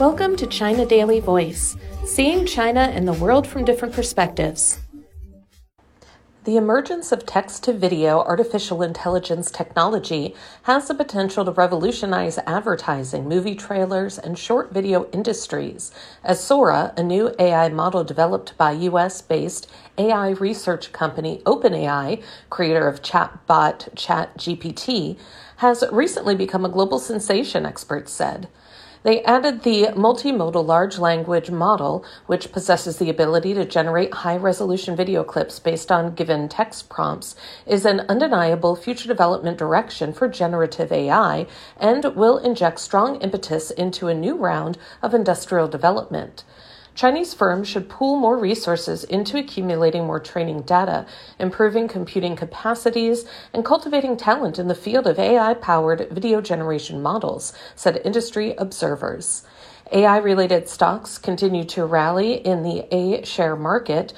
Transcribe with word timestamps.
Welcome 0.00 0.34
to 0.36 0.46
China 0.46 0.86
Daily 0.86 1.20
Voice, 1.20 1.76
seeing 2.06 2.46
China 2.46 2.80
and 2.80 3.06
the 3.06 3.12
world 3.12 3.46
from 3.46 3.66
different 3.66 3.92
perspectives. 3.92 4.78
The 6.44 6.56
emergence 6.56 7.12
of 7.12 7.26
text 7.26 7.64
to 7.64 7.74
video 7.74 8.20
artificial 8.20 8.82
intelligence 8.82 9.50
technology 9.50 10.34
has 10.62 10.88
the 10.88 10.94
potential 10.94 11.44
to 11.44 11.50
revolutionize 11.50 12.38
advertising, 12.46 13.28
movie 13.28 13.54
trailers, 13.54 14.16
and 14.16 14.38
short 14.38 14.72
video 14.72 15.04
industries, 15.10 15.92
as 16.24 16.42
Sora, 16.42 16.94
a 16.96 17.02
new 17.02 17.34
AI 17.38 17.68
model 17.68 18.02
developed 18.02 18.56
by 18.56 18.72
US 18.72 19.20
based 19.20 19.70
AI 19.98 20.30
research 20.30 20.92
company 20.92 21.42
OpenAI, 21.44 22.22
creator 22.48 22.88
of 22.88 23.02
chatbot 23.02 23.94
ChatGPT, 23.96 25.18
has 25.56 25.84
recently 25.92 26.34
become 26.34 26.64
a 26.64 26.70
global 26.70 26.98
sensation, 26.98 27.66
experts 27.66 28.10
said. 28.10 28.48
They 29.02 29.22
added 29.22 29.62
the 29.62 29.86
multimodal 29.94 30.66
large 30.66 30.98
language 30.98 31.50
model, 31.50 32.04
which 32.26 32.52
possesses 32.52 32.98
the 32.98 33.08
ability 33.08 33.54
to 33.54 33.64
generate 33.64 34.12
high 34.12 34.36
resolution 34.36 34.94
video 34.94 35.24
clips 35.24 35.58
based 35.58 35.90
on 35.90 36.14
given 36.14 36.50
text 36.50 36.90
prompts, 36.90 37.34
is 37.64 37.86
an 37.86 38.00
undeniable 38.10 38.76
future 38.76 39.08
development 39.08 39.56
direction 39.56 40.12
for 40.12 40.28
generative 40.28 40.92
AI 40.92 41.46
and 41.78 42.04
will 42.14 42.36
inject 42.36 42.78
strong 42.78 43.16
impetus 43.22 43.70
into 43.70 44.08
a 44.08 44.14
new 44.14 44.36
round 44.36 44.76
of 45.00 45.14
industrial 45.14 45.66
development. 45.66 46.44
Chinese 47.00 47.32
firms 47.32 47.66
should 47.66 47.88
pool 47.88 48.18
more 48.18 48.36
resources 48.36 49.04
into 49.04 49.38
accumulating 49.38 50.04
more 50.04 50.20
training 50.20 50.60
data, 50.60 51.06
improving 51.38 51.88
computing 51.88 52.36
capacities, 52.36 53.24
and 53.54 53.64
cultivating 53.64 54.18
talent 54.18 54.58
in 54.58 54.68
the 54.68 54.74
field 54.74 55.06
of 55.06 55.18
AI 55.18 55.54
powered 55.54 56.10
video 56.10 56.42
generation 56.42 57.00
models, 57.00 57.54
said 57.74 58.02
industry 58.04 58.54
observers. 58.58 59.44
AI 59.92 60.18
related 60.18 60.68
stocks 60.68 61.16
continue 61.16 61.64
to 61.64 61.86
rally 61.86 62.34
in 62.34 62.62
the 62.62 62.86
A 62.94 63.24
share 63.24 63.56
market, 63.56 64.12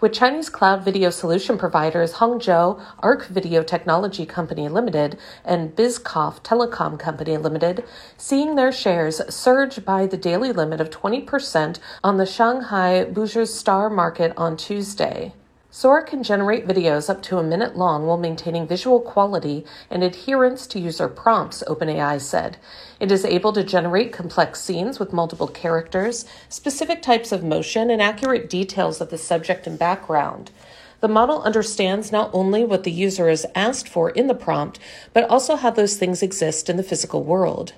with 0.00 0.12
Chinese 0.12 0.48
cloud 0.48 0.84
video 0.84 1.10
solution 1.10 1.58
providers 1.58 2.14
Hangzhou 2.14 2.80
Arcvideo 3.02 3.66
Technology 3.66 4.24
Company 4.24 4.68
Limited 4.68 5.18
and 5.44 5.74
BizConf 5.74 6.40
Telecom 6.42 6.98
Company 6.98 7.36
Limited 7.36 7.84
seeing 8.16 8.54
their 8.54 8.70
shares 8.70 9.20
surge 9.34 9.84
by 9.84 10.06
the 10.06 10.16
daily 10.16 10.52
limit 10.52 10.80
of 10.80 10.90
20% 10.90 11.80
on 12.04 12.16
the 12.16 12.26
Shanghai 12.26 13.04
bourse's 13.04 13.52
Star 13.52 13.90
Market 13.90 14.32
on 14.36 14.56
Tuesday. 14.56 15.32
Sora 15.70 16.02
can 16.02 16.22
generate 16.22 16.66
videos 16.66 17.10
up 17.10 17.20
to 17.24 17.36
a 17.36 17.42
minute 17.42 17.76
long 17.76 18.06
while 18.06 18.16
maintaining 18.16 18.66
visual 18.66 19.00
quality 19.00 19.66
and 19.90 20.02
adherence 20.02 20.66
to 20.66 20.80
user 20.80 21.08
prompts, 21.08 21.62
OpenAI 21.68 22.18
said. 22.18 22.56
It 22.98 23.12
is 23.12 23.26
able 23.26 23.52
to 23.52 23.62
generate 23.62 24.10
complex 24.10 24.62
scenes 24.62 24.98
with 24.98 25.12
multiple 25.12 25.46
characters, 25.46 26.24
specific 26.48 27.02
types 27.02 27.32
of 27.32 27.44
motion, 27.44 27.90
and 27.90 28.00
accurate 28.00 28.48
details 28.48 29.02
of 29.02 29.10
the 29.10 29.18
subject 29.18 29.66
and 29.66 29.78
background. 29.78 30.50
The 31.00 31.08
model 31.08 31.42
understands 31.42 32.10
not 32.10 32.30
only 32.32 32.64
what 32.64 32.84
the 32.84 32.90
user 32.90 33.28
is 33.28 33.46
asked 33.54 33.90
for 33.90 34.08
in 34.08 34.26
the 34.26 34.34
prompt, 34.34 34.78
but 35.12 35.28
also 35.28 35.54
how 35.54 35.70
those 35.70 35.98
things 35.98 36.22
exist 36.22 36.70
in 36.70 36.78
the 36.78 36.82
physical 36.82 37.22
world. 37.24 37.74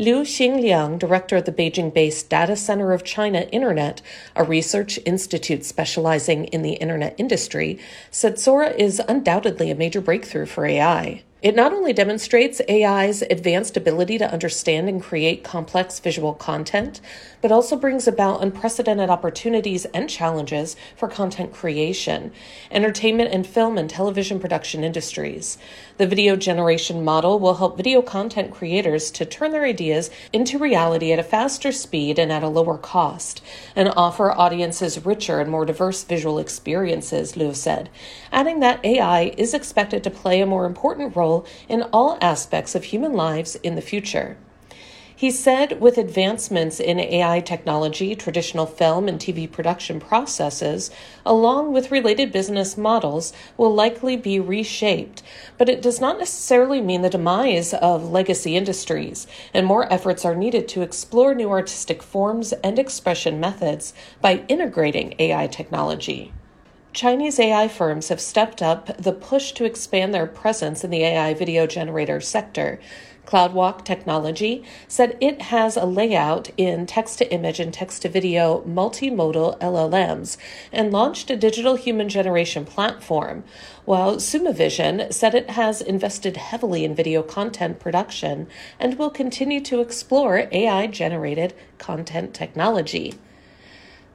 Liu 0.00 0.22
Xingliang, 0.22 0.98
director 0.98 1.36
of 1.36 1.44
the 1.44 1.52
Beijing 1.52 1.92
based 1.92 2.30
Data 2.30 2.56
Center 2.56 2.94
of 2.94 3.04
China 3.04 3.40
Internet, 3.52 4.00
a 4.34 4.42
research 4.42 4.98
institute 5.04 5.62
specializing 5.62 6.46
in 6.46 6.62
the 6.62 6.72
internet 6.72 7.14
industry, 7.18 7.78
said 8.10 8.38
Sora 8.38 8.70
is 8.70 9.02
undoubtedly 9.06 9.70
a 9.70 9.74
major 9.74 10.00
breakthrough 10.00 10.46
for 10.46 10.64
AI. 10.64 11.22
It 11.42 11.56
not 11.56 11.72
only 11.72 11.94
demonstrates 11.94 12.60
AI's 12.68 13.22
advanced 13.22 13.74
ability 13.74 14.18
to 14.18 14.30
understand 14.30 14.90
and 14.90 15.02
create 15.02 15.42
complex 15.42 15.98
visual 15.98 16.34
content, 16.34 17.00
but 17.40 17.50
also 17.50 17.76
brings 17.76 18.06
about 18.06 18.42
unprecedented 18.42 19.08
opportunities 19.08 19.86
and 19.86 20.10
challenges 20.10 20.76
for 20.96 21.08
content 21.08 21.54
creation, 21.54 22.30
entertainment 22.70 23.32
and 23.32 23.46
film 23.46 23.78
and 23.78 23.88
television 23.88 24.38
production 24.38 24.84
industries. 24.84 25.56
The 25.96 26.06
video 26.06 26.36
generation 26.36 27.02
model 27.02 27.38
will 27.38 27.54
help 27.54 27.78
video 27.78 28.02
content 28.02 28.52
creators 28.52 29.10
to 29.12 29.24
turn 29.24 29.52
their 29.52 29.64
ideas 29.64 30.10
into 30.34 30.58
reality 30.58 31.10
at 31.10 31.18
a 31.18 31.22
faster 31.22 31.72
speed 31.72 32.18
and 32.18 32.30
at 32.30 32.42
a 32.42 32.48
lower 32.48 32.76
cost, 32.76 33.42
and 33.74 33.90
offer 33.96 34.30
audiences 34.30 35.06
richer 35.06 35.40
and 35.40 35.50
more 35.50 35.64
diverse 35.64 36.04
visual 36.04 36.38
experiences, 36.38 37.34
Liu 37.34 37.54
said, 37.54 37.88
adding 38.30 38.60
that 38.60 38.84
AI 38.84 39.32
is 39.38 39.54
expected 39.54 40.04
to 40.04 40.10
play 40.10 40.42
a 40.42 40.46
more 40.46 40.66
important 40.66 41.16
role 41.16 41.29
role 41.30 41.46
in 41.68 41.82
all 41.92 42.18
aspects 42.20 42.74
of 42.74 42.84
human 42.84 43.12
lives 43.12 43.56
in 43.56 43.74
the 43.76 43.82
future. 43.82 44.36
He 45.14 45.30
said 45.30 45.82
with 45.82 45.98
advancements 45.98 46.80
in 46.80 46.98
AI 46.98 47.40
technology, 47.40 48.16
traditional 48.16 48.64
film 48.64 49.06
and 49.06 49.20
TV 49.20 49.46
production 49.50 50.00
processes, 50.00 50.90
along 51.26 51.74
with 51.74 51.90
related 51.90 52.32
business 52.32 52.78
models, 52.78 53.34
will 53.58 53.74
likely 53.74 54.16
be 54.16 54.40
reshaped. 54.40 55.22
But 55.58 55.68
it 55.68 55.82
does 55.82 56.00
not 56.00 56.18
necessarily 56.18 56.80
mean 56.80 57.02
the 57.02 57.10
demise 57.10 57.74
of 57.74 58.10
legacy 58.10 58.56
industries, 58.56 59.26
and 59.52 59.66
more 59.66 59.92
efforts 59.92 60.24
are 60.24 60.34
needed 60.34 60.66
to 60.68 60.80
explore 60.80 61.34
new 61.34 61.50
artistic 61.50 62.02
forms 62.02 62.54
and 62.64 62.78
expression 62.78 63.38
methods 63.38 63.92
by 64.22 64.42
integrating 64.48 65.14
AI 65.18 65.48
technology. 65.48 66.32
Chinese 66.92 67.38
AI 67.38 67.68
firms 67.68 68.08
have 68.08 68.20
stepped 68.20 68.60
up 68.60 68.96
the 68.96 69.12
push 69.12 69.52
to 69.52 69.64
expand 69.64 70.12
their 70.12 70.26
presence 70.26 70.82
in 70.82 70.90
the 70.90 71.04
AI 71.04 71.34
video 71.34 71.64
generator 71.64 72.20
sector. 72.20 72.80
CloudWalk 73.26 73.84
Technology 73.84 74.64
said 74.88 75.16
it 75.20 75.40
has 75.40 75.76
a 75.76 75.86
layout 75.86 76.50
in 76.56 76.86
text 76.86 77.18
to 77.18 77.32
image 77.32 77.60
and 77.60 77.72
text 77.72 78.02
to 78.02 78.08
video 78.08 78.62
multimodal 78.62 79.56
LLMs 79.60 80.36
and 80.72 80.92
launched 80.92 81.30
a 81.30 81.36
digital 81.36 81.76
human 81.76 82.08
generation 82.08 82.64
platform, 82.64 83.44
while 83.84 84.16
SumaVision 84.16 85.12
said 85.12 85.32
it 85.36 85.50
has 85.50 85.80
invested 85.80 86.36
heavily 86.38 86.84
in 86.84 86.92
video 86.92 87.22
content 87.22 87.78
production 87.78 88.48
and 88.80 88.98
will 88.98 89.10
continue 89.10 89.60
to 89.60 89.80
explore 89.80 90.48
AI 90.50 90.88
generated 90.88 91.54
content 91.78 92.34
technology. 92.34 93.14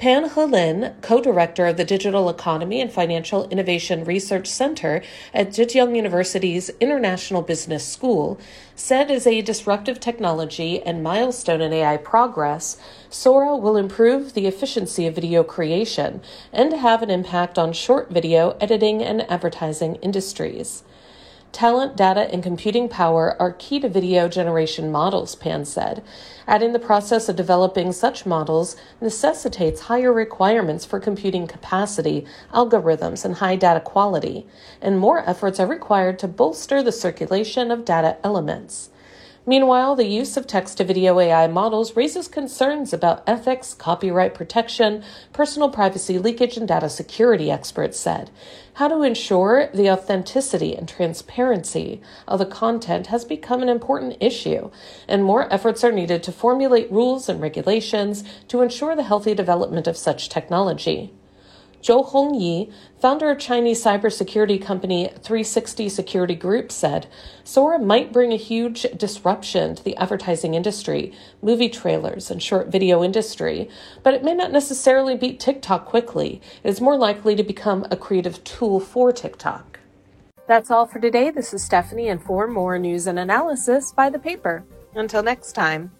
Pan 0.00 0.30
Helin, 0.30 0.94
co 1.02 1.20
director 1.20 1.66
of 1.66 1.76
the 1.76 1.84
Digital 1.84 2.30
Economy 2.30 2.80
and 2.80 2.90
Financial 2.90 3.46
Innovation 3.50 4.02
Research 4.02 4.46
Center 4.46 5.02
at 5.34 5.50
Zhejiang 5.50 5.94
University's 5.94 6.70
International 6.80 7.42
Business 7.42 7.86
School, 7.86 8.40
said 8.74 9.10
as 9.10 9.26
a 9.26 9.42
disruptive 9.42 10.00
technology 10.00 10.82
and 10.84 11.02
milestone 11.02 11.60
in 11.60 11.74
AI 11.74 11.98
progress, 11.98 12.78
Sora 13.10 13.54
will 13.54 13.76
improve 13.76 14.32
the 14.32 14.46
efficiency 14.46 15.06
of 15.06 15.14
video 15.14 15.44
creation 15.44 16.22
and 16.50 16.72
have 16.72 17.02
an 17.02 17.10
impact 17.10 17.58
on 17.58 17.74
short 17.74 18.08
video 18.08 18.56
editing 18.58 19.02
and 19.02 19.30
advertising 19.30 19.96
industries. 19.96 20.82
Talent, 21.52 21.96
data, 21.96 22.32
and 22.32 22.44
computing 22.44 22.88
power 22.88 23.36
are 23.40 23.52
key 23.52 23.80
to 23.80 23.88
video 23.88 24.28
generation 24.28 24.92
models, 24.92 25.34
Pan 25.34 25.64
said. 25.64 26.02
Adding 26.46 26.72
the 26.72 26.78
process 26.78 27.28
of 27.28 27.34
developing 27.34 27.90
such 27.92 28.24
models 28.24 28.76
necessitates 29.00 29.82
higher 29.82 30.12
requirements 30.12 30.84
for 30.84 31.00
computing 31.00 31.48
capacity, 31.48 32.24
algorithms, 32.54 33.24
and 33.24 33.36
high 33.36 33.56
data 33.56 33.80
quality, 33.80 34.46
and 34.80 34.98
more 34.98 35.28
efforts 35.28 35.58
are 35.58 35.66
required 35.66 36.20
to 36.20 36.28
bolster 36.28 36.84
the 36.84 36.92
circulation 36.92 37.72
of 37.72 37.84
data 37.84 38.16
elements. 38.22 38.90
Meanwhile, 39.46 39.96
the 39.96 40.06
use 40.06 40.36
of 40.36 40.46
text 40.46 40.76
to 40.76 40.84
video 40.84 41.18
AI 41.18 41.46
models 41.46 41.96
raises 41.96 42.28
concerns 42.28 42.92
about 42.92 43.22
ethics, 43.26 43.72
copyright 43.72 44.34
protection, 44.34 45.02
personal 45.32 45.70
privacy 45.70 46.18
leakage, 46.18 46.58
and 46.58 46.68
data 46.68 46.90
security, 46.90 47.50
experts 47.50 47.98
said. 47.98 48.30
How 48.74 48.88
to 48.88 49.02
ensure 49.02 49.70
the 49.72 49.90
authenticity 49.90 50.76
and 50.76 50.86
transparency 50.86 52.02
of 52.28 52.38
the 52.38 52.46
content 52.46 53.06
has 53.06 53.24
become 53.24 53.62
an 53.62 53.70
important 53.70 54.18
issue, 54.20 54.70
and 55.08 55.24
more 55.24 55.52
efforts 55.52 55.82
are 55.84 55.92
needed 55.92 56.22
to 56.24 56.32
formulate 56.32 56.92
rules 56.92 57.28
and 57.28 57.40
regulations 57.40 58.22
to 58.48 58.60
ensure 58.60 58.94
the 58.94 59.04
healthy 59.04 59.34
development 59.34 59.86
of 59.86 59.96
such 59.96 60.28
technology. 60.28 61.14
Zhou 61.82 62.06
Hongyi, 62.10 62.70
founder 63.00 63.30
of 63.30 63.38
Chinese 63.38 63.82
cybersecurity 63.82 64.62
company 64.62 65.08
360 65.08 65.88
Security 65.88 66.34
Group, 66.34 66.70
said 66.70 67.06
Sora 67.42 67.78
might 67.78 68.12
bring 68.12 68.32
a 68.32 68.36
huge 68.36 68.82
disruption 68.96 69.74
to 69.74 69.82
the 69.82 69.96
advertising 69.96 70.54
industry, 70.54 71.12
movie 71.40 71.70
trailers, 71.70 72.30
and 72.30 72.42
short 72.42 72.68
video 72.68 73.02
industry, 73.02 73.68
but 74.02 74.12
it 74.12 74.22
may 74.22 74.34
not 74.34 74.52
necessarily 74.52 75.16
beat 75.16 75.40
TikTok 75.40 75.86
quickly. 75.86 76.42
It 76.62 76.68
is 76.68 76.80
more 76.82 76.98
likely 76.98 77.34
to 77.36 77.42
become 77.42 77.86
a 77.90 77.96
creative 77.96 78.44
tool 78.44 78.78
for 78.78 79.10
TikTok. 79.10 79.80
That's 80.46 80.70
all 80.70 80.84
for 80.84 80.98
today. 80.98 81.30
This 81.30 81.54
is 81.54 81.62
Stephanie, 81.62 82.08
and 82.08 82.22
for 82.22 82.46
more 82.46 82.78
news 82.78 83.06
and 83.06 83.18
analysis, 83.18 83.92
buy 83.92 84.10
the 84.10 84.18
paper. 84.18 84.64
Until 84.94 85.22
next 85.22 85.52
time. 85.52 85.92